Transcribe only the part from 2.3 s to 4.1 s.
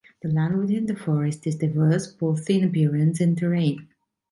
in appearance and terrain.